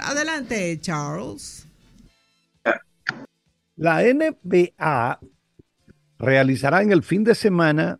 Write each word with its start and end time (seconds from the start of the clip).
Adelante, 0.00 0.78
Charles. 0.80 1.66
La 3.76 4.02
NBA 4.02 5.18
realizará 6.18 6.82
en 6.82 6.92
el 6.92 7.02
fin 7.02 7.24
de 7.24 7.34
semana, 7.34 7.98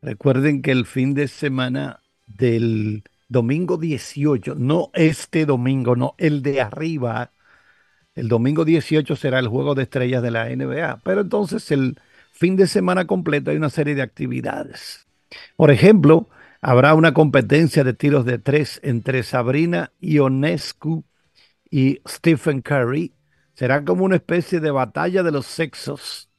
recuerden 0.00 0.62
que 0.62 0.70
el 0.70 0.86
fin 0.86 1.14
de 1.14 1.26
semana 1.26 2.00
del 2.26 3.02
domingo 3.28 3.76
18, 3.76 4.54
no 4.54 4.90
este 4.94 5.44
domingo, 5.44 5.96
no 5.96 6.14
el 6.18 6.42
de 6.42 6.60
arriba, 6.60 7.32
el 8.14 8.28
domingo 8.28 8.64
18 8.64 9.16
será 9.16 9.40
el 9.40 9.48
juego 9.48 9.74
de 9.74 9.82
estrellas 9.82 10.22
de 10.22 10.30
la 10.30 10.48
NBA, 10.48 11.00
pero 11.02 11.22
entonces 11.22 11.68
el 11.72 11.98
fin 12.32 12.54
de 12.54 12.68
semana 12.68 13.06
completo 13.06 13.50
hay 13.50 13.56
una 13.56 13.70
serie 13.70 13.96
de 13.96 14.02
actividades. 14.02 15.06
Por 15.56 15.72
ejemplo, 15.72 16.28
habrá 16.60 16.94
una 16.94 17.12
competencia 17.12 17.82
de 17.82 17.92
tiros 17.92 18.24
de 18.24 18.38
tres 18.38 18.78
entre 18.84 19.24
Sabrina 19.24 19.90
Ionescu 20.00 21.04
y 21.74 22.00
Stephen 22.06 22.62
Curry. 22.62 23.12
Será 23.52 23.84
como 23.84 24.04
una 24.04 24.14
especie 24.14 24.60
de 24.60 24.70
batalla 24.70 25.24
de 25.24 25.32
los 25.32 25.44
sexos. 25.44 26.30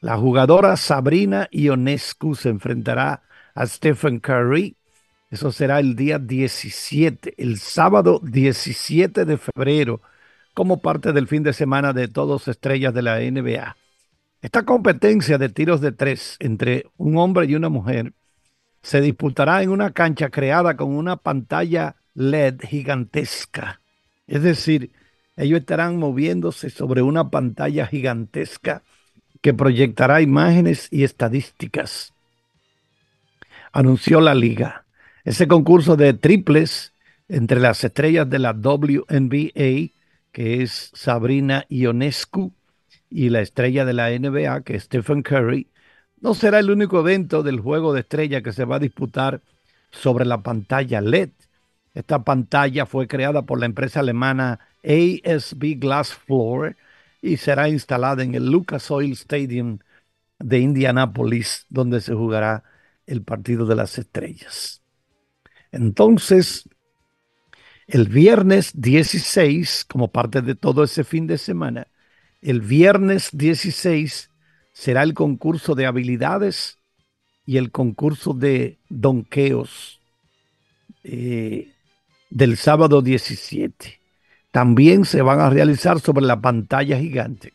La 0.00 0.16
jugadora 0.16 0.76
Sabrina 0.76 1.48
Ionescu 1.52 2.34
se 2.34 2.48
enfrentará 2.48 3.22
a 3.54 3.64
Stephen 3.64 4.18
Curry. 4.18 4.76
Eso 5.30 5.52
será 5.52 5.78
el 5.78 5.94
día 5.94 6.18
17, 6.18 7.34
el 7.38 7.60
sábado 7.60 8.20
17 8.24 9.24
de 9.24 9.38
febrero 9.38 10.02
como 10.52 10.82
parte 10.82 11.12
del 11.12 11.28
fin 11.28 11.44
de 11.44 11.52
semana 11.52 11.92
de 11.92 12.08
todos 12.08 12.48
estrellas 12.48 12.92
de 12.92 13.02
la 13.02 13.20
NBA. 13.20 13.76
Esta 14.40 14.64
competencia 14.64 15.38
de 15.38 15.48
tiros 15.48 15.80
de 15.80 15.92
tres 15.92 16.34
entre 16.40 16.86
un 16.96 17.18
hombre 17.18 17.46
y 17.46 17.54
una 17.54 17.68
mujer 17.68 18.14
se 18.82 19.00
disputará 19.00 19.62
en 19.62 19.70
una 19.70 19.92
cancha 19.92 20.28
creada 20.28 20.76
con 20.76 20.92
una 20.92 21.18
pantalla 21.18 21.94
LED 22.14 22.62
gigantesca. 22.62 23.81
Es 24.26 24.42
decir, 24.42 24.92
ellos 25.36 25.60
estarán 25.60 25.98
moviéndose 25.98 26.70
sobre 26.70 27.02
una 27.02 27.30
pantalla 27.30 27.86
gigantesca 27.86 28.82
que 29.40 29.54
proyectará 29.54 30.20
imágenes 30.20 30.88
y 30.90 31.04
estadísticas. 31.04 32.12
Anunció 33.72 34.20
la 34.20 34.34
liga. 34.34 34.84
Ese 35.24 35.48
concurso 35.48 35.96
de 35.96 36.14
triples 36.14 36.92
entre 37.28 37.60
las 37.60 37.82
estrellas 37.82 38.28
de 38.28 38.38
la 38.38 38.52
WNBA 38.52 39.92
que 40.32 40.62
es 40.62 40.90
Sabrina 40.94 41.66
Ionescu, 41.68 42.52
y 43.10 43.28
la 43.28 43.42
estrella 43.42 43.84
de 43.84 43.92
la 43.92 44.08
NBA, 44.10 44.62
que 44.62 44.76
es 44.76 44.84
Stephen 44.84 45.22
Curry, 45.22 45.68
no 46.20 46.34
será 46.34 46.58
el 46.58 46.70
único 46.70 46.98
evento 47.00 47.42
del 47.42 47.60
juego 47.60 47.92
de 47.92 48.00
estrella 48.00 48.42
que 48.42 48.52
se 48.52 48.64
va 48.64 48.76
a 48.76 48.80
disputar 48.80 49.42
sobre 49.90 50.24
la 50.24 50.42
pantalla 50.42 51.02
LED. 51.02 51.30
Esta 51.94 52.24
pantalla 52.24 52.86
fue 52.86 53.06
creada 53.06 53.42
por 53.42 53.60
la 53.60 53.66
empresa 53.66 54.00
alemana 54.00 54.60
ASB 54.82 55.78
Glass 55.78 56.14
Floor 56.14 56.76
y 57.20 57.36
será 57.36 57.68
instalada 57.68 58.22
en 58.22 58.34
el 58.34 58.50
Lucas 58.50 58.90
Oil 58.90 59.12
Stadium 59.12 59.78
de 60.38 60.58
Indianapolis, 60.58 61.66
donde 61.68 62.00
se 62.00 62.14
jugará 62.14 62.64
el 63.06 63.22
partido 63.22 63.66
de 63.66 63.76
las 63.76 63.98
estrellas. 63.98 64.82
Entonces, 65.70 66.68
el 67.86 68.08
viernes 68.08 68.72
16, 68.74 69.84
como 69.84 70.08
parte 70.08 70.42
de 70.42 70.54
todo 70.54 70.84
ese 70.84 71.04
fin 71.04 71.26
de 71.26 71.38
semana, 71.38 71.88
el 72.40 72.60
viernes 72.60 73.30
16 73.32 74.30
será 74.72 75.02
el 75.02 75.14
concurso 75.14 75.74
de 75.74 75.86
habilidades 75.86 76.78
y 77.46 77.58
el 77.58 77.70
concurso 77.70 78.32
de 78.34 78.78
donqueos 78.88 80.00
eh, 81.04 81.71
del 82.32 82.56
sábado 82.56 83.02
17. 83.02 84.00
También 84.50 85.04
se 85.04 85.22
van 85.22 85.40
a 85.40 85.50
realizar 85.50 86.00
sobre 86.00 86.24
la 86.24 86.40
pantalla 86.40 86.98
gigante. 86.98 87.52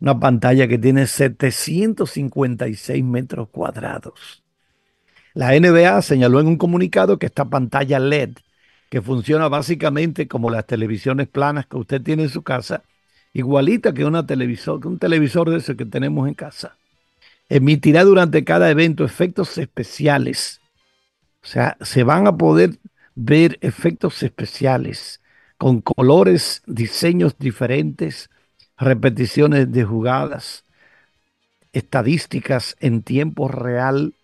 Una 0.00 0.18
pantalla 0.20 0.68
que 0.68 0.78
tiene 0.78 1.06
756 1.06 3.02
metros 3.02 3.48
cuadrados. 3.48 4.42
La 5.32 5.58
NBA 5.58 6.02
señaló 6.02 6.40
en 6.40 6.46
un 6.46 6.56
comunicado 6.56 7.18
que 7.18 7.26
esta 7.26 7.46
pantalla 7.46 7.98
LED 7.98 8.36
que 8.90 9.02
funciona 9.02 9.48
básicamente 9.48 10.28
como 10.28 10.50
las 10.50 10.66
televisiones 10.66 11.26
planas 11.26 11.66
que 11.66 11.76
usted 11.76 12.00
tiene 12.02 12.24
en 12.24 12.28
su 12.28 12.42
casa, 12.42 12.84
igualita 13.32 13.92
que, 13.92 14.04
una 14.04 14.24
televisor, 14.26 14.80
que 14.80 14.88
un 14.88 14.98
televisor 14.98 15.50
de 15.50 15.56
ese 15.56 15.76
que 15.76 15.84
tenemos 15.84 16.28
en 16.28 16.34
casa. 16.34 16.76
Emitirá 17.48 18.04
durante 18.04 18.44
cada 18.44 18.70
evento 18.70 19.04
efectos 19.04 19.58
especiales. 19.58 20.60
O 21.42 21.46
sea, 21.46 21.76
se 21.80 22.04
van 22.04 22.26
a 22.26 22.36
poder 22.36 22.78
ver 23.14 23.58
efectos 23.60 24.22
especiales 24.22 25.20
con 25.56 25.80
colores, 25.80 26.62
diseños 26.66 27.38
diferentes, 27.38 28.30
repeticiones 28.76 29.70
de 29.72 29.84
jugadas, 29.84 30.64
estadísticas 31.72 32.76
en 32.80 33.02
tiempo 33.02 33.48
real 33.48 34.14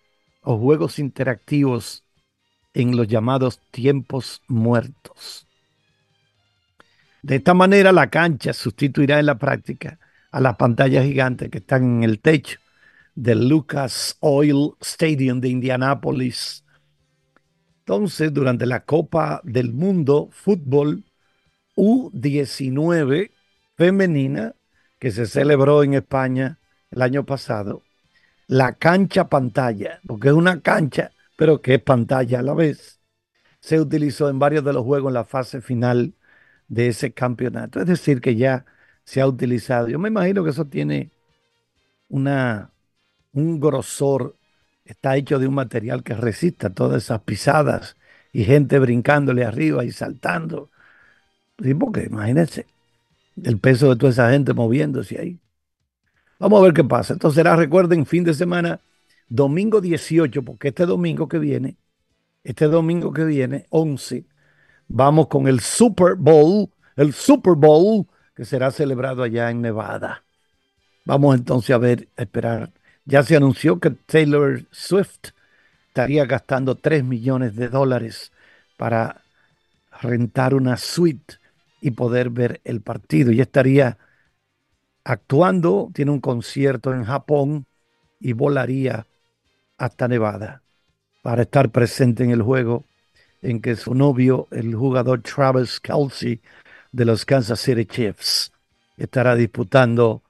o 0.41 0.57
juegos 0.57 0.99
interactivos 0.99 2.03
en 2.73 2.95
los 2.95 3.07
llamados 3.07 3.59
tiempos 3.71 4.41
muertos. 4.47 5.47
De 7.21 7.35
esta 7.35 7.53
manera 7.53 7.91
la 7.91 8.09
cancha 8.09 8.53
sustituirá 8.53 9.19
en 9.19 9.27
la 9.27 9.37
práctica 9.37 9.99
a 10.31 10.39
las 10.39 10.55
pantallas 10.55 11.05
gigantes 11.05 11.49
que 11.49 11.59
están 11.59 11.83
en 11.83 12.03
el 12.03 12.19
techo 12.19 12.59
del 13.15 13.47
Lucas 13.47 14.17
Oil 14.21 14.71
Stadium 14.79 15.39
de 15.41 15.49
Indianápolis. 15.49 16.63
Entonces, 17.81 18.33
durante 18.33 18.65
la 18.65 18.85
Copa 18.85 19.41
del 19.43 19.73
Mundo 19.73 20.29
Fútbol 20.31 21.03
U19 21.75 23.31
femenina 23.75 24.55
que 24.99 25.11
se 25.11 25.25
celebró 25.25 25.83
en 25.83 25.95
España 25.95 26.59
el 26.91 27.01
año 27.01 27.25
pasado, 27.25 27.83
la 28.47 28.73
cancha 28.73 29.29
pantalla, 29.29 29.99
porque 30.05 30.29
es 30.29 30.33
una 30.33 30.61
cancha 30.61 31.11
pero 31.41 31.59
que 31.59 31.73
es 31.73 31.81
pantalla 31.81 32.37
a 32.37 32.43
la 32.43 32.53
vez, 32.53 33.01
se 33.61 33.79
utilizó 33.79 34.29
en 34.29 34.37
varios 34.37 34.63
de 34.63 34.73
los 34.73 34.83
juegos 34.85 35.09
en 35.09 35.15
la 35.15 35.25
fase 35.25 35.59
final 35.59 36.13
de 36.67 36.89
ese 36.89 37.13
campeonato. 37.13 37.79
Es 37.79 37.87
decir, 37.87 38.21
que 38.21 38.35
ya 38.35 38.63
se 39.05 39.21
ha 39.21 39.27
utilizado. 39.27 39.87
Yo 39.87 39.97
me 39.97 40.09
imagino 40.09 40.43
que 40.43 40.51
eso 40.51 40.65
tiene 40.65 41.09
una, 42.09 42.71
un 43.33 43.59
grosor, 43.59 44.37
está 44.91 45.15
hecho 45.15 45.39
de 45.39 45.47
un 45.47 45.55
material 45.55 46.03
que 46.03 46.13
resista 46.13 46.69
todas 46.69 47.03
esas 47.03 47.21
pisadas 47.21 47.97
y 48.33 48.43
gente 48.43 48.77
brincándole 48.79 49.45
arriba 49.45 49.85
y 49.85 49.91
saltando. 49.91 50.69
Sí, 51.61 51.73
porque 51.73 52.03
imagínense 52.03 52.67
el 53.43 53.59
peso 53.59 53.89
de 53.89 53.95
toda 53.95 54.11
esa 54.11 54.31
gente 54.31 54.53
moviéndose 54.53 55.19
ahí. 55.19 55.39
Vamos 56.39 56.59
a 56.59 56.63
ver 56.63 56.73
qué 56.73 56.83
pasa. 56.83 57.13
Entonces 57.13 57.35
será, 57.35 57.55
recuerden, 57.55 58.05
fin 58.05 58.23
de 58.23 58.33
semana 58.33 58.81
domingo 59.29 59.79
18, 59.79 60.43
porque 60.43 60.69
este 60.69 60.85
domingo 60.85 61.27
que 61.27 61.39
viene, 61.39 61.77
este 62.43 62.65
domingo 62.65 63.13
que 63.13 63.23
viene, 63.23 63.65
11, 63.69 64.25
vamos 64.87 65.27
con 65.27 65.47
el 65.47 65.61
Super 65.61 66.15
Bowl, 66.15 66.69
el 66.97 67.13
Super 67.13 67.53
Bowl 67.55 68.07
que 68.35 68.43
será 68.45 68.71
celebrado 68.71 69.23
allá 69.23 69.49
en 69.51 69.61
Nevada. 69.61 70.23
Vamos 71.05 71.35
entonces 71.35 71.71
a 71.71 71.77
ver, 71.77 72.09
a 72.17 72.23
esperar. 72.23 72.71
Ya 73.05 73.23
se 73.23 73.35
anunció 73.35 73.79
que 73.79 73.91
Taylor 73.91 74.65
Swift 74.71 75.31
estaría 75.87 76.25
gastando 76.25 76.75
3 76.75 77.03
millones 77.03 77.55
de 77.55 77.67
dólares 77.67 78.31
para 78.77 79.21
rentar 80.01 80.53
una 80.53 80.77
suite 80.77 81.35
y 81.81 81.91
poder 81.91 82.29
ver 82.29 82.61
el 82.63 82.81
partido. 82.81 83.31
Y 83.31 83.41
estaría 83.41 83.97
actuando, 85.03 85.89
tiene 85.93 86.11
un 86.11 86.21
concierto 86.21 86.93
en 86.93 87.03
Japón 87.03 87.65
y 88.19 88.33
volaría 88.33 89.07
hasta 89.77 90.07
Nevada 90.07 90.61
para 91.23 91.41
estar 91.43 91.71
presente 91.71 92.23
en 92.23 92.31
el 92.31 92.41
juego 92.41 92.85
en 93.41 93.61
que 93.61 93.75
su 93.75 93.95
novio, 93.95 94.47
el 94.51 94.75
jugador 94.75 95.21
Travis 95.21 95.79
Kelsey 95.79 96.41
de 96.91 97.05
los 97.05 97.25
Kansas 97.25 97.59
City 97.59 97.85
Chiefs, 97.85 98.51
estará 98.97 99.35
disputando 99.35 100.21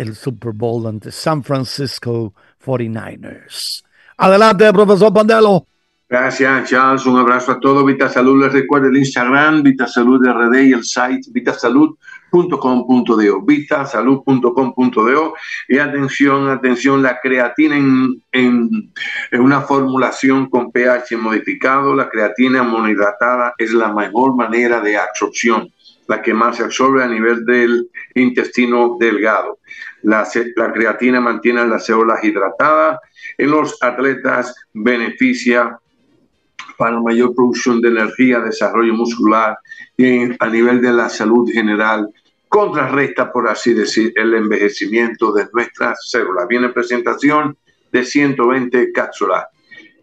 el 0.00 0.14
Super 0.14 0.52
Bowl 0.52 0.86
ante 0.86 1.10
San 1.12 1.44
Francisco 1.44 2.32
49ers. 2.64 3.84
Adelante, 4.16 4.72
profesor 4.72 5.12
Pandelo. 5.12 5.66
Gracias, 6.08 6.70
Charles. 6.70 7.04
Un 7.06 7.18
abrazo 7.18 7.52
a 7.52 7.60
todos. 7.60 7.86
Vita 7.86 8.08
Salud 8.08 8.42
les 8.42 8.52
recuerda 8.52 8.88
el 8.88 8.96
Instagram, 8.96 9.62
Vita 9.62 9.86
Salud 9.86 10.20
RD 10.26 10.64
y 10.64 10.72
el 10.72 10.82
site 10.82 11.30
vitasalud.com.do, 11.30 13.42
vitasalud.com.do. 13.42 15.34
Y 15.68 15.78
atención, 15.78 16.48
atención, 16.48 17.00
la 17.02 17.20
creatina 17.20 17.76
en, 17.76 18.20
en, 18.32 18.92
en, 19.30 19.40
una 19.40 19.60
formulación 19.60 20.50
con 20.50 20.72
pH 20.72 21.16
modificado, 21.16 21.94
la 21.94 22.08
creatina 22.08 22.64
monohidratada 22.64 23.54
es 23.56 23.72
la 23.72 23.92
mejor 23.92 24.34
manera 24.34 24.80
de 24.80 24.96
absorción, 24.96 25.72
la 26.10 26.20
que 26.20 26.34
más 26.34 26.56
se 26.56 26.64
absorbe 26.64 27.04
a 27.04 27.06
nivel 27.06 27.44
del 27.44 27.88
intestino 28.16 28.96
delgado. 28.98 29.60
La, 30.02 30.26
creatina 30.74 31.20
mantiene 31.20 31.64
las 31.68 31.86
células 31.86 32.24
hidratadas. 32.24 32.98
En 33.38 33.52
los 33.52 33.80
atletas 33.80 34.52
beneficia 34.72 35.78
para 36.76 37.00
mayor 37.00 37.32
producción 37.32 37.80
de 37.80 37.90
energía, 37.90 38.40
desarrollo 38.40 38.92
muscular 38.92 39.56
y 39.96 40.24
a 40.36 40.48
nivel 40.48 40.82
de 40.82 40.92
la 40.92 41.08
salud 41.08 41.48
general, 41.48 42.08
contrarresta, 42.48 43.30
por 43.30 43.48
así 43.48 43.72
decir, 43.72 44.12
el 44.16 44.34
envejecimiento 44.34 45.32
de 45.32 45.46
nuestras 45.52 46.08
células. 46.08 46.48
Viene 46.48 46.70
presentación 46.70 47.56
de 47.92 48.02
120 48.02 48.90
cápsulas. 48.90 49.44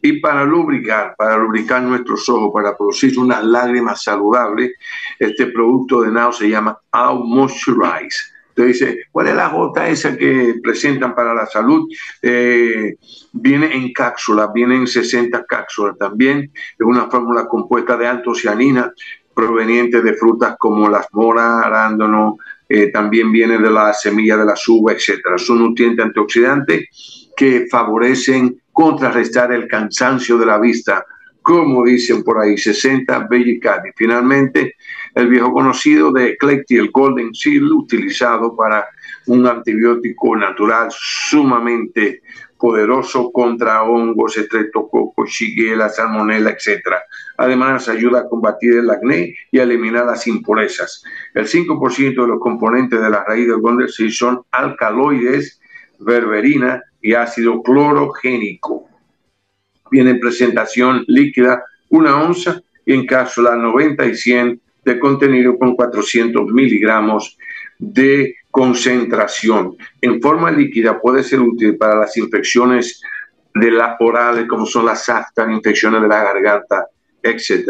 Y 0.01 0.19
para 0.19 0.43
lubricar, 0.45 1.15
para 1.17 1.37
lubricar 1.37 1.81
nuestros 1.81 2.27
ojos, 2.29 2.51
para 2.53 2.75
producir 2.75 3.17
unas 3.17 3.43
lágrimas 3.43 4.03
saludables, 4.03 4.73
este 5.19 5.47
producto 5.47 6.01
de 6.01 6.11
Now 6.11 6.31
se 6.31 6.49
llama 6.49 6.77
Out 6.91 7.25
Moisturize. 7.25 8.37
Entonces 8.55 9.05
¿cuál 9.11 9.27
es 9.27 9.35
la 9.35 9.49
gota 9.49 9.87
esa 9.87 10.17
que 10.17 10.55
presentan 10.63 11.13
para 11.13 11.33
la 11.33 11.45
salud? 11.45 11.87
Eh, 12.21 12.95
viene 13.31 13.75
en 13.75 13.93
cápsulas, 13.93 14.51
viene 14.51 14.77
en 14.77 14.87
60 14.87 15.45
cápsulas 15.45 15.95
también. 15.97 16.51
Es 16.53 16.85
una 16.85 17.09
fórmula 17.09 17.47
compuesta 17.47 17.95
de 17.97 18.07
antocianina 18.07 18.91
proveniente 19.33 20.01
de 20.01 20.15
frutas 20.15 20.55
como 20.57 20.89
las 20.89 21.05
moras, 21.11 21.63
arándano, 21.63 22.37
eh, 22.67 22.91
también 22.91 23.31
viene 23.31 23.59
de 23.59 23.69
la 23.69 23.93
semilla 23.93 24.35
de 24.35 24.45
la 24.45 24.55
uva, 24.67 24.93
etcétera. 24.93 25.37
Son 25.37 25.59
nutrientes 25.59 26.03
antioxidantes 26.03 27.29
que 27.37 27.67
favorecen 27.69 28.59
contrarrestar 28.77 29.51
el 29.51 29.67
cansancio 29.67 30.37
de 30.37 30.45
la 30.45 30.59
vista, 30.59 31.03
como 31.41 31.83
dicen 31.83 32.23
por 32.23 32.37
ahí, 32.37 32.55
60 32.55 33.25
Bellicati. 33.27 33.89
Finalmente, 33.95 34.75
el 35.15 35.29
viejo 35.29 35.51
conocido 35.51 36.11
de 36.11 36.33
Eclecti, 36.33 36.77
el 36.77 36.91
Golden 36.91 37.33
Seal, 37.33 37.71
utilizado 37.71 38.55
para 38.55 38.85
un 39.25 39.47
antibiótico 39.47 40.35
natural 40.35 40.89
sumamente 40.91 42.21
poderoso 42.59 43.31
contra 43.31 43.81
hongos, 43.81 44.37
estreptococcus, 44.37 45.27
shigella, 45.27 45.89
salmonella, 45.89 46.51
etc. 46.51 46.97
Además, 47.37 47.89
ayuda 47.89 48.19
a 48.19 48.29
combatir 48.29 48.75
el 48.75 48.91
acné 48.91 49.33
y 49.49 49.57
a 49.57 49.63
eliminar 49.63 50.05
las 50.05 50.27
impurezas. 50.27 51.01
El 51.33 51.47
5% 51.47 52.21
de 52.21 52.27
los 52.27 52.39
componentes 52.39 53.01
de 53.01 53.09
la 53.09 53.23
raíz 53.23 53.47
del 53.47 53.59
Golden 53.59 53.89
Seal 53.89 54.11
son 54.11 54.43
alcaloides, 54.51 55.59
berberina, 55.97 56.83
y 57.07 57.13
ácido 57.13 57.63
clorogénico. 57.63 58.89
Viene 59.89 60.09
en 60.11 60.19
presentación 60.19 61.05
líquida 61.07 61.63
una 61.89 62.21
onza 62.21 62.61
y 62.85 62.93
en 62.93 63.05
cápsula 63.05 63.55
90 63.55 64.05
y 64.07 64.15
100 64.15 64.61
de 64.83 64.99
contenido 64.99 65.57
con 65.57 65.73
400 65.77 66.51
miligramos 66.51 67.37
de 67.79 68.35
concentración. 68.51 69.77
En 70.01 70.21
forma 70.21 70.51
líquida 70.51 70.99
puede 70.99 71.23
ser 71.23 71.39
útil 71.39 71.77
para 71.77 71.95
las 71.95 72.17
infecciones 72.17 73.01
de 73.55 73.71
las 73.71 73.95
orales, 74.01 74.45
como 74.45 74.65
son 74.65 74.85
las 74.85 75.07
aftas, 75.07 75.49
infecciones 75.49 76.01
de 76.01 76.09
la 76.09 76.23
garganta, 76.25 76.87
etc. 77.23 77.69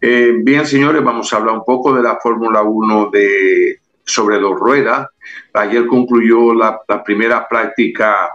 Eh, 0.00 0.34
bien, 0.42 0.66
señores, 0.66 1.04
vamos 1.04 1.32
a 1.32 1.36
hablar 1.36 1.54
un 1.54 1.64
poco 1.64 1.94
de 1.94 2.02
la 2.02 2.18
Fórmula 2.20 2.62
1 2.62 3.10
de 3.12 3.78
sobre 4.04 4.40
dos 4.40 4.58
ruedas. 4.58 5.08
Ayer 5.52 5.86
concluyó 5.86 6.52
la, 6.52 6.80
la 6.88 7.04
primera 7.04 7.46
práctica 7.46 8.30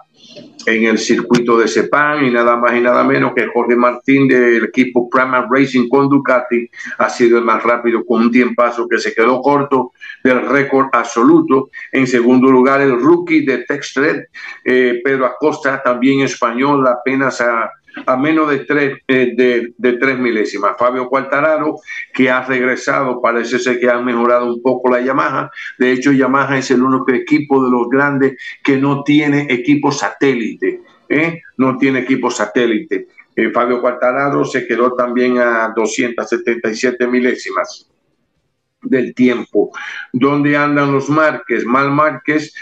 en 0.65 0.83
el 0.83 0.97
circuito 0.97 1.57
de 1.57 1.67
Sepang 1.67 2.23
y 2.23 2.31
nada 2.31 2.55
más 2.55 2.75
y 2.75 2.81
nada 2.81 3.03
menos 3.03 3.33
que 3.35 3.47
Jorge 3.47 3.75
Martín 3.75 4.27
del 4.27 4.65
equipo 4.65 5.09
Prima 5.09 5.47
Racing 5.49 5.87
con 5.89 6.09
Ducati 6.09 6.69
ha 6.97 7.09
sido 7.09 7.37
el 7.37 7.43
más 7.43 7.63
rápido 7.63 8.05
con 8.05 8.21
un 8.21 8.31
tiempazo 8.31 8.87
que 8.87 8.99
se 8.99 9.13
quedó 9.13 9.41
corto 9.41 9.91
del 10.23 10.47
récord 10.47 10.87
absoluto. 10.91 11.69
En 11.91 12.07
segundo 12.07 12.51
lugar, 12.51 12.81
el 12.81 12.99
rookie 12.99 13.45
de 13.45 13.59
Textred, 13.59 14.25
eh, 14.63 15.01
Pedro 15.03 15.25
Acosta, 15.25 15.81
también 15.81 16.21
español, 16.21 16.87
apenas 16.87 17.41
a 17.41 17.71
a 18.05 18.17
menos 18.17 18.49
de 18.49 18.59
tres, 18.59 18.99
eh, 19.07 19.33
de, 19.77 19.93
tres 19.93 20.17
milésimas. 20.17 20.75
Fabio 20.77 21.09
Cuartararo, 21.09 21.77
que 22.13 22.29
ha 22.29 22.43
regresado, 22.43 23.21
parece 23.21 23.59
ser 23.59 23.79
que 23.79 23.89
ha 23.89 23.99
mejorado 23.99 24.53
un 24.53 24.61
poco 24.61 24.89
la 24.89 25.01
Yamaha. 25.01 25.51
De 25.77 25.91
hecho, 25.91 26.11
Yamaha 26.11 26.57
es 26.57 26.71
el 26.71 26.81
único 26.81 27.11
equipo 27.11 27.63
de 27.63 27.71
los 27.71 27.89
grandes 27.89 28.37
que 28.63 28.77
no 28.77 29.03
tiene 29.03 29.47
equipo 29.49 29.91
satélite. 29.91 30.81
¿eh? 31.09 31.41
No 31.57 31.77
tiene 31.77 31.99
equipo 31.99 32.31
satélite. 32.31 33.07
Eh, 33.35 33.49
Fabio 33.51 33.81
Cuartararo 33.81 34.43
se 34.45 34.67
quedó 34.67 34.93
también 34.93 35.37
a 35.37 35.71
277 35.75 37.07
milésimas 37.07 37.87
del 38.81 39.13
tiempo. 39.13 39.71
¿Dónde 40.11 40.57
andan 40.57 40.91
los 40.91 41.09
Márquez? 41.09 41.65
Mal 41.65 41.91
Márquez, 41.91 42.53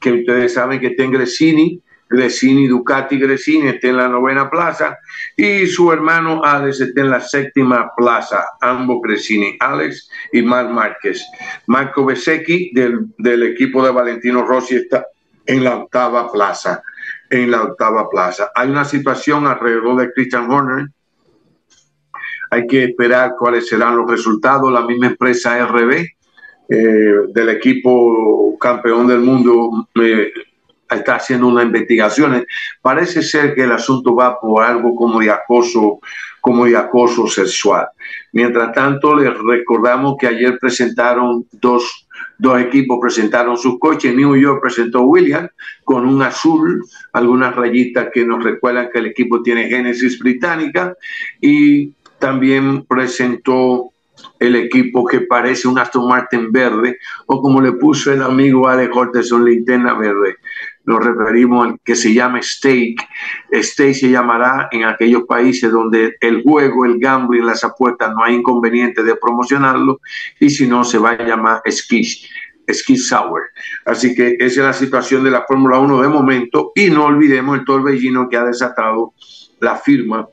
que 0.00 0.12
ustedes 0.12 0.54
saben 0.54 0.80
que 0.80 0.88
está 0.88 1.04
Gresini, 1.06 1.80
Gresini, 2.12 2.68
Ducati 2.68 3.18
Gresini 3.18 3.68
está 3.68 3.88
en 3.88 3.96
la 3.96 4.08
novena 4.08 4.50
plaza 4.50 4.98
y 5.36 5.66
su 5.66 5.90
hermano 5.90 6.44
Alex 6.44 6.80
está 6.80 7.00
en 7.00 7.10
la 7.10 7.20
séptima 7.20 7.90
plaza, 7.96 8.44
ambos 8.60 9.00
Gresini, 9.02 9.56
Alex 9.58 10.08
y 10.32 10.42
Marc 10.42 10.70
Márquez. 10.70 11.24
Marco 11.66 12.04
Besecchi 12.04 12.70
del, 12.74 13.42
equipo 13.42 13.84
de 13.84 13.90
Valentino 13.90 14.44
Rossi 14.44 14.76
está 14.76 15.06
en 15.46 15.64
la 15.64 15.76
octava 15.76 16.30
plaza, 16.30 16.82
en 17.30 17.50
la 17.50 17.62
octava 17.62 18.08
plaza. 18.08 18.50
Hay 18.54 18.70
una 18.70 18.84
situación 18.84 19.46
alrededor 19.46 19.96
de 19.96 20.12
Christian 20.12 20.50
Horner, 20.50 20.86
hay 22.50 22.66
que 22.66 22.84
esperar 22.84 23.32
cuáles 23.38 23.66
serán 23.66 23.96
los 23.96 24.10
resultados. 24.10 24.70
La 24.70 24.82
misma 24.82 25.06
empresa 25.06 25.64
RB 25.66 26.06
eh, 26.68 27.14
del 27.34 27.48
equipo 27.48 28.56
campeón 28.58 29.06
del 29.06 29.20
mundo 29.20 29.88
eh, 30.00 30.32
está 30.94 31.16
haciendo 31.16 31.48
unas 31.48 31.64
investigaciones. 31.64 32.44
Parece 32.80 33.22
ser 33.22 33.54
que 33.54 33.64
el 33.64 33.72
asunto 33.72 34.14
va 34.14 34.38
por 34.40 34.62
algo 34.62 34.94
como 34.94 35.20
de 35.20 35.30
acoso, 35.30 36.00
como 36.40 36.64
acoso 36.64 37.26
sexual. 37.26 37.86
Mientras 38.32 38.72
tanto, 38.72 39.16
les 39.16 39.32
recordamos 39.38 40.16
que 40.18 40.26
ayer 40.26 40.58
presentaron 40.58 41.46
dos, 41.52 42.06
dos 42.38 42.60
equipos, 42.60 42.98
presentaron 43.00 43.56
sus 43.56 43.78
coches. 43.78 44.14
New 44.14 44.36
York 44.36 44.60
presentó 44.60 45.02
William 45.02 45.48
con 45.84 46.06
un 46.06 46.22
azul, 46.22 46.84
algunas 47.12 47.54
rayitas 47.54 48.08
que 48.12 48.24
nos 48.24 48.42
recuerdan 48.42 48.88
que 48.92 48.98
el 48.98 49.06
equipo 49.06 49.42
tiene 49.42 49.68
génesis 49.68 50.18
británica 50.18 50.96
y 51.40 51.92
también 52.18 52.84
presentó 52.86 53.92
el 54.38 54.56
equipo 54.56 55.04
que 55.04 55.22
parece 55.22 55.68
un 55.68 55.78
Aston 55.78 56.08
Martin 56.08 56.52
verde, 56.52 56.98
o 57.26 57.40
como 57.40 57.60
le 57.60 57.72
puso 57.72 58.12
el 58.12 58.22
amigo 58.22 58.68
Alex 58.68 59.28
son 59.28 59.44
linterna 59.44 59.94
verde 59.94 60.36
nos 60.84 61.04
referimos 61.04 61.68
al 61.68 61.80
que 61.84 61.94
se 61.94 62.12
llama 62.12 62.40
stake. 62.42 62.96
Stake 63.52 63.94
se 63.94 64.10
llamará 64.10 64.68
en 64.72 64.84
aquellos 64.84 65.22
países 65.24 65.70
donde 65.70 66.16
el 66.20 66.42
juego, 66.42 66.84
el 66.84 66.98
gambling, 66.98 67.46
las 67.46 67.64
apuestas 67.64 68.12
no 68.14 68.24
hay 68.24 68.34
inconveniente 68.34 69.02
de 69.02 69.16
promocionarlo 69.16 70.00
y 70.40 70.50
si 70.50 70.66
no 70.66 70.84
se 70.84 70.98
va 70.98 71.10
a 71.10 71.22
llamar 71.22 71.62
ski, 71.70 72.02
ski 72.68 72.96
sour. 72.96 73.42
Así 73.84 74.14
que 74.14 74.36
esa 74.38 74.60
es 74.60 74.66
la 74.66 74.72
situación 74.72 75.24
de 75.24 75.30
la 75.30 75.44
Fórmula 75.46 75.78
1 75.78 76.02
de 76.02 76.08
momento 76.08 76.72
y 76.74 76.90
no 76.90 77.06
olvidemos 77.06 77.58
el 77.58 77.64
torbellino 77.64 78.28
que 78.28 78.36
ha 78.36 78.44
desatado 78.44 79.14
la 79.60 79.76
firma 79.76 80.28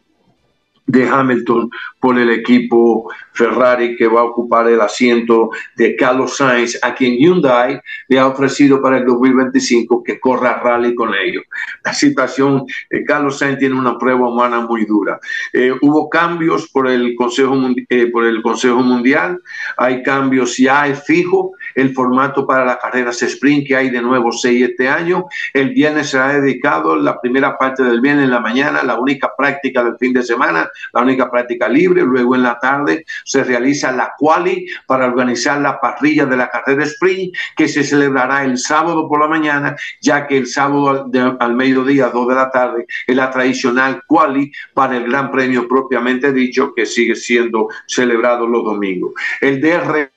de 0.89 1.07
Hamilton 1.07 1.69
por 1.99 2.17
el 2.17 2.31
equipo 2.31 3.11
Ferrari 3.33 3.95
que 3.95 4.07
va 4.07 4.21
a 4.21 4.23
ocupar 4.23 4.67
el 4.67 4.81
asiento 4.81 5.51
de 5.75 5.95
Carlos 5.95 6.35
Sainz, 6.37 6.79
a 6.81 6.95
quien 6.95 7.15
Hyundai 7.15 7.79
le 8.07 8.19
ha 8.19 8.27
ofrecido 8.27 8.81
para 8.81 8.97
el 8.97 9.05
2025 9.05 10.03
que 10.03 10.19
corra 10.19 10.59
rally 10.63 10.95
con 10.95 11.13
ellos. 11.13 11.43
La 11.85 11.93
situación, 11.93 12.65
eh, 12.89 13.03
Carlos 13.05 13.37
Sainz 13.37 13.59
tiene 13.59 13.75
una 13.75 13.97
prueba 13.99 14.27
humana 14.27 14.61
muy 14.61 14.85
dura. 14.85 15.19
Eh, 15.53 15.73
hubo 15.81 16.09
cambios 16.09 16.67
por 16.69 16.87
el, 16.87 17.15
Consejo, 17.15 17.55
eh, 17.89 18.07
por 18.07 18.25
el 18.25 18.41
Consejo 18.41 18.81
Mundial, 18.81 19.39
hay 19.77 20.01
cambios 20.01 20.57
ya 20.57 20.87
es 20.87 21.03
fijo 21.05 21.51
el 21.75 21.93
formato 21.93 22.45
para 22.45 22.65
las 22.65 22.77
carreras 22.77 23.21
sprint 23.21 23.67
que 23.67 23.75
hay 23.75 23.89
de 23.89 24.01
nuevo 24.01 24.31
seis 24.31 24.69
este 24.69 24.87
año. 24.87 25.25
El 25.53 25.69
viernes 25.69 26.09
será 26.09 26.39
dedicado 26.39 26.95
la 26.95 27.19
primera 27.19 27.57
parte 27.57 27.83
del 27.83 28.01
viernes 28.01 28.25
en 28.25 28.31
la 28.31 28.39
mañana, 28.39 28.83
la 28.83 28.99
única 28.99 29.31
práctica 29.37 29.83
del 29.83 29.97
fin 29.97 30.13
de 30.13 30.23
semana, 30.23 30.69
la 30.93 31.01
única 31.01 31.29
práctica 31.29 31.67
libre. 31.67 32.03
Luego 32.03 32.35
en 32.35 32.43
la 32.43 32.59
tarde 32.59 33.05
se 33.25 33.43
realiza 33.43 33.91
la 33.91 34.13
quali 34.17 34.67
para 34.85 35.07
organizar 35.07 35.59
la 35.61 35.79
parrilla 35.79 36.25
de 36.25 36.37
la 36.37 36.49
carrera 36.49 36.83
sprint 36.83 37.35
que 37.55 37.67
se 37.67 37.83
celebrará 37.83 38.43
el 38.43 38.57
sábado 38.57 39.07
por 39.07 39.19
la 39.19 39.27
mañana, 39.27 39.75
ya 40.01 40.27
que 40.27 40.37
el 40.37 40.47
sábado 40.47 41.09
al, 41.39 41.55
mediodía, 41.55 42.09
dos 42.09 42.27
de 42.27 42.35
la 42.35 42.51
tarde, 42.51 42.85
es 43.07 43.15
la 43.15 43.29
tradicional 43.31 44.03
quali 44.07 44.51
para 44.73 44.97
el 44.97 45.03
Gran 45.09 45.31
Premio 45.31 45.67
propiamente 45.67 46.31
dicho 46.31 46.73
que 46.73 46.85
sigue 46.85 47.15
siendo 47.15 47.67
celebrado 47.87 48.47
los 48.47 48.63
domingos. 48.63 49.13
El 49.41 49.61
DR 49.61 50.11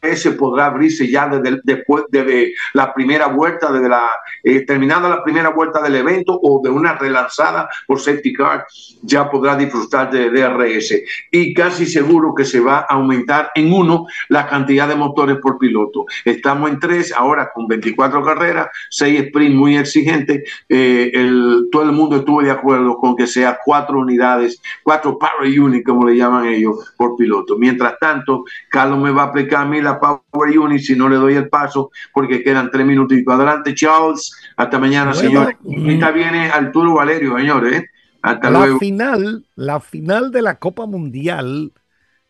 ese 0.00 0.32
podrá 0.32 0.66
abrirse 0.66 1.08
ya 1.10 1.28
desde 1.28 1.60
después 1.64 2.04
de 2.10 2.54
la 2.74 2.94
primera 2.94 3.26
vuelta, 3.26 3.72
desde 3.72 3.88
la 3.88 4.10
eh, 4.44 4.64
terminada 4.64 5.08
la 5.08 5.24
primera 5.24 5.50
vuelta 5.50 5.82
del 5.82 5.96
evento 5.96 6.38
o 6.40 6.60
de 6.62 6.70
una 6.70 6.94
relanzada 6.94 7.68
por 7.86 8.00
safety 8.00 8.32
car, 8.32 8.66
ya 9.02 9.28
podrá 9.30 9.56
disfrutar 9.56 10.10
de 10.10 10.30
DRS. 10.30 11.02
Y 11.30 11.52
casi 11.52 11.86
seguro 11.86 12.34
que 12.34 12.44
se 12.44 12.60
va 12.60 12.78
a 12.78 12.94
aumentar 12.94 13.50
en 13.54 13.72
uno 13.72 14.06
la 14.28 14.46
cantidad 14.46 14.86
de 14.86 14.94
motores 14.94 15.38
por 15.38 15.58
piloto. 15.58 16.04
Estamos 16.24 16.70
en 16.70 16.78
tres, 16.78 17.12
ahora 17.12 17.50
con 17.52 17.66
24 17.66 18.22
carreras, 18.24 18.68
seis 18.90 19.20
sprint 19.20 19.54
muy 19.54 19.76
exigentes. 19.76 20.48
Eh, 20.68 21.10
el, 21.12 21.68
todo 21.72 21.82
el 21.82 21.92
mundo 21.92 22.16
estuvo 22.16 22.42
de 22.42 22.50
acuerdo 22.50 22.96
con 22.98 23.16
que 23.16 23.26
sea 23.26 23.58
cuatro 23.64 23.98
unidades, 23.98 24.62
cuatro 24.82 25.18
power 25.18 25.60
units, 25.60 25.84
como 25.84 26.06
le 26.06 26.16
llaman 26.16 26.46
ellos, 26.46 26.94
por 26.96 27.16
piloto. 27.16 27.58
Mientras 27.58 27.98
tanto, 27.98 28.44
Carlos 28.68 29.00
me 29.00 29.10
va 29.10 29.22
a 29.22 29.26
aplicar 29.26 29.62
a 29.62 29.64
mí 29.64 29.80
la 29.88 30.00
power 30.00 30.58
unit 30.58 30.80
si 30.80 30.96
no 30.96 31.08
le 31.08 31.16
doy 31.16 31.34
el 31.34 31.48
paso, 31.48 31.90
porque 32.12 32.42
quedan 32.42 32.70
tres 32.70 32.86
minutitos. 32.86 33.34
Adelante, 33.34 33.74
Charles. 33.74 34.34
Hasta 34.56 34.78
mañana, 34.78 35.14
señores. 35.14 35.56
Ahorita 35.64 36.10
viene 36.10 36.50
Arturo 36.50 36.94
Valerio, 36.94 37.36
señores. 37.36 37.82
¿eh? 37.82 37.86
Hasta 38.22 38.50
la 38.50 38.60
luego. 38.60 38.78
final, 38.78 39.46
la 39.54 39.80
final 39.80 40.30
de 40.30 40.42
la 40.42 40.56
Copa 40.56 40.86
Mundial 40.86 41.72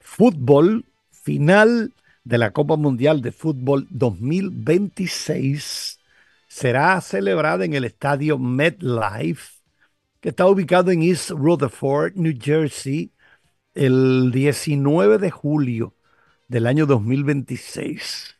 Fútbol, 0.00 0.85
final 1.11 1.93
de 2.25 2.38
la 2.38 2.53
Copa 2.53 2.77
Mundial 2.77 3.23
de 3.23 3.33
Fútbol 3.33 3.87
2026 3.91 5.99
será 6.47 7.00
celebrada 7.00 7.65
en 7.65 7.75
el 7.75 7.85
estadio 7.85 8.38
MetLife, 8.38 9.59
que 10.21 10.31
está 10.31 10.47
ubicado 10.47 10.91
en 10.91 11.03
East 11.03 11.31
Rutherford, 11.31 12.15
New 12.17 12.35
Jersey, 12.41 13.12
el 13.75 14.31
19 14.33 15.19
de 15.19 15.31
julio 15.31 15.95
del 16.49 16.67
año 16.67 16.87
2026. 16.87 18.37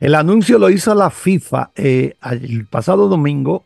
El 0.00 0.14
anuncio 0.14 0.58
lo 0.58 0.70
hizo 0.70 0.94
la 0.94 1.10
FIFA 1.10 1.70
eh, 1.76 2.16
el 2.32 2.66
pasado 2.66 3.08
domingo 3.08 3.64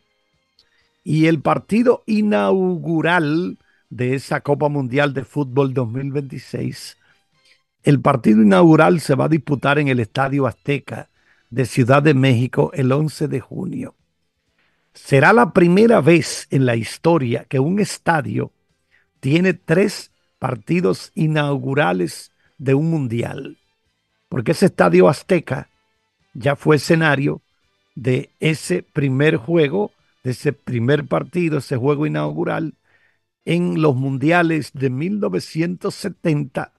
y 1.03 1.25
el 1.25 1.41
partido 1.41 2.03
inaugural 2.05 3.57
de 3.89 4.15
esa 4.15 4.41
Copa 4.41 4.69
Mundial 4.69 5.13
de 5.13 5.23
Fútbol 5.23 5.73
2026, 5.73 6.97
el 7.83 8.01
partido 8.01 8.41
inaugural 8.41 8.99
se 8.99 9.15
va 9.15 9.25
a 9.25 9.29
disputar 9.29 9.79
en 9.79 9.87
el 9.87 9.99
Estadio 9.99 10.45
Azteca 10.45 11.09
de 11.49 11.65
Ciudad 11.65 12.03
de 12.03 12.13
México 12.13 12.71
el 12.73 12.91
11 12.91 13.29
de 13.29 13.39
junio. 13.39 13.95
Será 14.93 15.31
la 15.31 15.53
primera 15.53 16.01
vez 16.01 16.47
en 16.49 16.65
la 16.65 16.75
historia 16.75 17.45
que 17.47 17.59
un 17.59 17.79
estadio 17.79 18.51
tiene 19.19 19.53
tres 19.53 20.11
partidos 20.39 21.11
inaugurales 21.15 22.31
de 22.57 22.73
un 22.73 22.89
mundial, 22.89 23.57
porque 24.29 24.51
ese 24.51 24.67
estadio 24.67 25.09
azteca 25.09 25.69
ya 26.33 26.55
fue 26.55 26.77
escenario 26.77 27.41
de 27.95 28.29
ese 28.39 28.83
primer 28.83 29.35
juego, 29.37 29.91
de 30.23 30.31
ese 30.31 30.53
primer 30.53 31.05
partido, 31.05 31.57
ese 31.57 31.75
juego 31.77 32.05
inaugural 32.05 32.75
en 33.45 33.81
los 33.81 33.95
mundiales 33.95 34.71
de 34.73 34.89
1970 34.89 36.73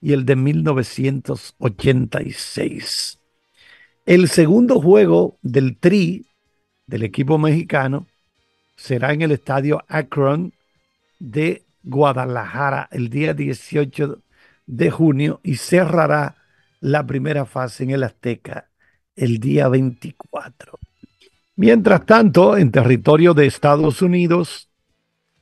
y 0.00 0.12
el 0.12 0.26
de 0.26 0.36
1986. 0.36 3.18
El 4.06 4.28
segundo 4.28 4.80
juego 4.80 5.36
del 5.42 5.76
Tri 5.78 6.26
del 6.86 7.02
equipo 7.04 7.38
mexicano 7.38 8.06
será 8.76 9.12
en 9.12 9.22
el 9.22 9.32
estadio 9.32 9.82
Akron 9.88 10.52
de 11.18 11.64
Guadalajara 11.82 12.88
el 12.92 13.10
día 13.10 13.34
18 13.34 14.22
de 14.66 14.90
junio 14.90 15.40
y 15.42 15.56
cerrará 15.56 16.36
la 16.80 17.06
primera 17.06 17.44
fase 17.44 17.84
en 17.84 17.90
el 17.90 18.02
Azteca 18.02 18.70
el 19.14 19.38
día 19.38 19.68
24. 19.68 20.78
Mientras 21.56 22.06
tanto, 22.06 22.56
en 22.56 22.70
territorio 22.70 23.34
de 23.34 23.46
Estados 23.46 24.00
Unidos, 24.00 24.70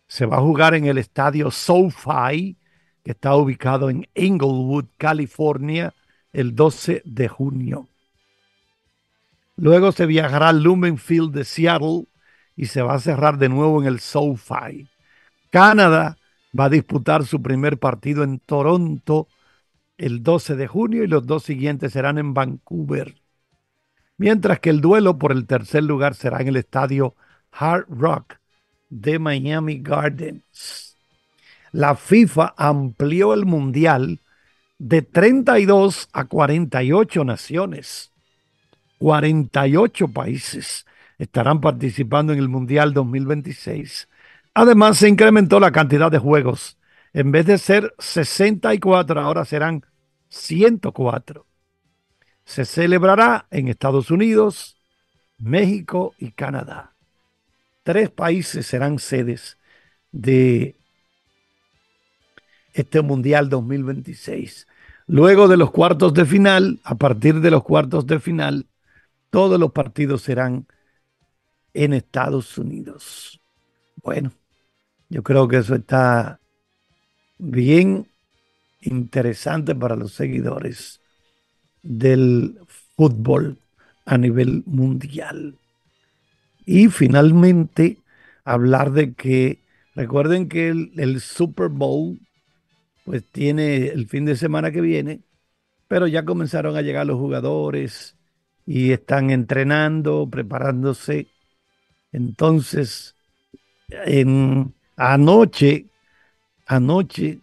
se 0.08 0.26
va 0.26 0.38
a 0.38 0.40
jugar 0.40 0.74
en 0.74 0.86
el 0.86 0.98
estadio 0.98 1.50
SoFi, 1.50 2.56
que 3.04 3.12
está 3.12 3.36
ubicado 3.36 3.88
en 3.88 4.08
Inglewood, 4.14 4.86
California, 4.96 5.94
el 6.32 6.56
12 6.56 7.02
de 7.04 7.28
junio. 7.28 7.88
Luego 9.56 9.92
se 9.92 10.06
viajará 10.06 10.48
al 10.48 10.62
Lumenfield 10.62 11.32
de 11.32 11.44
Seattle 11.44 12.06
y 12.56 12.66
se 12.66 12.82
va 12.82 12.94
a 12.94 13.00
cerrar 13.00 13.38
de 13.38 13.48
nuevo 13.48 13.80
en 13.80 13.86
el 13.86 14.00
SoFi. 14.00 14.88
Canadá 15.50 16.18
va 16.58 16.64
a 16.64 16.70
disputar 16.70 17.24
su 17.24 17.40
primer 17.40 17.78
partido 17.78 18.24
en 18.24 18.40
Toronto 18.40 19.28
el 19.98 20.22
12 20.22 20.56
de 20.56 20.66
junio 20.66 21.04
y 21.04 21.08
los 21.08 21.26
dos 21.26 21.42
siguientes 21.42 21.92
serán 21.92 22.18
en 22.18 22.32
Vancouver. 22.32 23.16
Mientras 24.16 24.60
que 24.60 24.70
el 24.70 24.80
duelo 24.80 25.18
por 25.18 25.32
el 25.32 25.46
tercer 25.46 25.84
lugar 25.84 26.14
será 26.14 26.40
en 26.40 26.48
el 26.48 26.56
estadio 26.56 27.14
Hard 27.52 27.86
Rock 27.88 28.36
de 28.88 29.18
Miami 29.18 29.80
Gardens. 29.80 30.96
La 31.72 31.94
FIFA 31.94 32.54
amplió 32.56 33.34
el 33.34 33.44
mundial 33.44 34.20
de 34.78 35.02
32 35.02 36.08
a 36.12 36.24
48 36.24 37.24
naciones. 37.24 38.12
48 38.98 40.08
países 40.08 40.86
estarán 41.18 41.60
participando 41.60 42.32
en 42.32 42.38
el 42.38 42.48
Mundial 42.48 42.94
2026. 42.94 44.08
Además, 44.54 44.98
se 44.98 45.08
incrementó 45.08 45.60
la 45.60 45.72
cantidad 45.72 46.10
de 46.10 46.18
juegos. 46.18 46.77
En 47.12 47.32
vez 47.32 47.46
de 47.46 47.58
ser 47.58 47.94
64, 47.98 49.20
ahora 49.20 49.44
serán 49.44 49.84
104. 50.28 51.46
Se 52.44 52.64
celebrará 52.64 53.46
en 53.50 53.68
Estados 53.68 54.10
Unidos, 54.10 54.76
México 55.38 56.14
y 56.18 56.32
Canadá. 56.32 56.94
Tres 57.82 58.10
países 58.10 58.66
serán 58.66 58.98
sedes 58.98 59.58
de 60.12 60.76
este 62.72 63.02
Mundial 63.02 63.48
2026. 63.48 64.66
Luego 65.06 65.48
de 65.48 65.56
los 65.56 65.70
cuartos 65.70 66.12
de 66.12 66.24
final, 66.26 66.80
a 66.84 66.94
partir 66.96 67.40
de 67.40 67.50
los 67.50 67.64
cuartos 67.64 68.06
de 68.06 68.20
final, 68.20 68.66
todos 69.30 69.58
los 69.58 69.72
partidos 69.72 70.22
serán 70.22 70.66
en 71.72 71.92
Estados 71.92 72.58
Unidos. 72.58 73.40
Bueno, 74.02 74.32
yo 75.08 75.22
creo 75.22 75.48
que 75.48 75.58
eso 75.58 75.74
está 75.74 76.40
bien 77.38 78.06
interesante 78.80 79.74
para 79.74 79.96
los 79.96 80.12
seguidores 80.12 81.00
del 81.82 82.58
fútbol 82.96 83.58
a 84.04 84.18
nivel 84.18 84.62
mundial. 84.66 85.56
Y 86.64 86.88
finalmente, 86.88 87.98
hablar 88.44 88.92
de 88.92 89.14
que, 89.14 89.60
recuerden 89.94 90.48
que 90.48 90.68
el, 90.68 91.20
Super 91.20 91.68
Bowl, 91.68 92.20
pues 93.04 93.24
tiene 93.30 93.88
el 93.88 94.06
fin 94.06 94.24
de 94.24 94.36
semana 94.36 94.70
que 94.70 94.80
viene, 94.80 95.20
pero 95.88 96.06
ya 96.06 96.24
comenzaron 96.24 96.76
a 96.76 96.82
llegar 96.82 97.06
los 97.06 97.18
jugadores, 97.18 98.18
y 98.68 98.92
están 98.92 99.30
entrenando, 99.30 100.28
preparándose. 100.30 101.26
Entonces, 102.12 103.16
en, 103.88 104.74
anoche, 104.94 105.86
anoche 106.68 107.40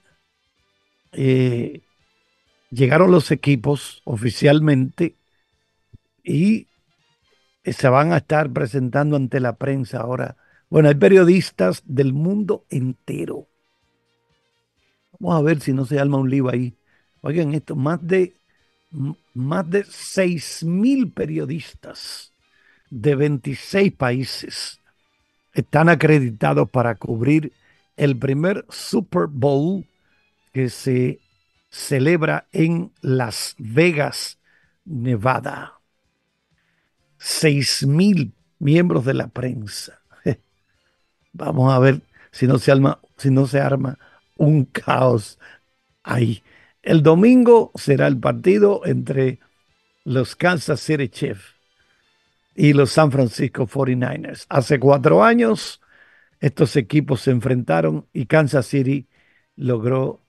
eh, 1.12 1.82
llegaron 2.70 3.12
los 3.12 3.32
equipos 3.32 4.02
oficialmente 4.06 5.16
y 6.24 6.68
se 7.64 7.90
van 7.90 8.14
a 8.14 8.18
estar 8.18 8.52
presentando 8.52 9.16
ante 9.16 9.40
la 9.40 9.58
prensa 9.58 10.00
ahora. 10.00 10.38
Bueno, 10.70 10.90
hay 10.90 10.96
periodistas 10.96 11.84
del 11.86 12.14
mundo 12.14 12.66
entero. 12.70 13.48
Vamos 15.20 15.40
a 15.40 15.42
ver 15.42 15.60
si 15.60 15.74
no 15.74 15.86
se 15.86 16.00
arma 16.00 16.18
un 16.18 16.30
lío 16.30 16.50
ahí. 16.50 16.78
Oigan, 17.22 17.54
esto, 17.54 17.76
más 17.76 18.06
de 18.06 18.36
más 19.34 19.70
de 19.70 19.84
6.000 19.84 21.12
periodistas 21.12 22.34
de 22.90 23.16
26 23.16 23.92
países 23.94 24.80
están 25.54 25.90
acreditados 25.90 26.70
para 26.70 26.96
cubrir 26.96 27.52
el 27.98 28.18
primer 28.18 28.66
Super 28.70 29.28
Bowl 29.28 29.86
que 30.54 30.70
se 30.70 31.20
celebra 31.70 32.48
en 32.52 32.92
Las 33.02 33.56
Vegas, 33.58 34.40
Nevada. 34.86 35.74
6.000 37.20 38.32
miembros 38.60 39.06
de 39.06 39.14
la 39.14 39.28
prensa. 39.28 40.00
Vamos 41.34 41.74
a 41.74 41.80
ver 41.80 42.02
si 42.32 42.48
no 42.48 42.60
se 42.60 42.72
arma, 42.72 43.00
si 43.18 43.30
no 43.32 43.48
se 43.48 43.60
arma 43.60 43.98
un 44.38 44.66
caos 44.66 45.40
ahí. 46.04 46.44
El 46.84 47.02
domingo 47.02 47.72
será 47.76 48.08
el 48.08 48.20
partido 48.20 48.82
entre 48.86 49.40
los 50.04 50.36
Kansas 50.36 50.80
City 50.80 51.10
Chiefs 51.10 51.56
y 52.56 52.74
los 52.74 52.92
San 52.92 53.12
Francisco 53.12 53.68
49ers. 53.68 54.46
Hace 54.50 54.80
cuatro 54.80 55.24
años 55.24 55.82
estos 56.40 56.76
equipos 56.76 57.22
se 57.22 57.32
enfrentaron 57.32 58.06
y 58.14 58.26
Kansas 58.26 58.68
City 58.68 59.08
logró 59.56 60.22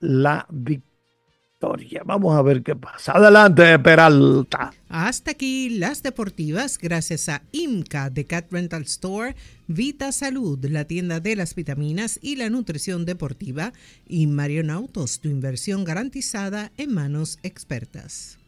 la 0.00 0.46
victoria. 0.50 2.02
Vamos 2.04 2.36
a 2.36 2.42
ver 2.42 2.62
qué 2.62 2.76
pasa. 2.76 3.12
Adelante, 3.12 3.78
Peralta. 3.78 4.72
Hasta 4.88 5.30
aquí 5.30 5.70
las 5.70 6.02
deportivas, 6.02 6.78
gracias 6.78 7.28
a 7.28 7.42
IMCA 7.52 8.10
de 8.10 8.26
Cat 8.26 8.52
Rental 8.52 8.82
Store, 8.82 9.34
Vita 9.66 10.12
Salud, 10.12 10.62
la 10.66 10.84
tienda 10.84 11.20
de 11.20 11.36
las 11.36 11.54
vitaminas 11.54 12.18
y 12.20 12.36
la 12.36 12.50
nutrición 12.50 13.06
deportiva, 13.06 13.72
y 14.06 14.26
Marion 14.26 14.70
Autos, 14.70 15.20
tu 15.20 15.28
inversión 15.28 15.84
garantizada 15.84 16.70
en 16.76 16.92
manos 16.92 17.38
expertas. 17.42 18.38